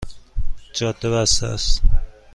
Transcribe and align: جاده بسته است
جاده 0.73 1.09
بسته 1.11 1.45
است 1.47 1.81